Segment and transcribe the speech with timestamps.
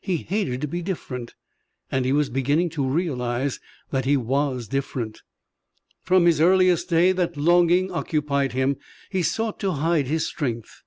[0.00, 1.34] He hated to be different
[1.92, 3.60] and he was beginning to realize
[3.90, 5.20] that he was different.
[6.02, 8.78] From his earliest day that longing occupied him.
[9.10, 10.80] He sought to hide his strength.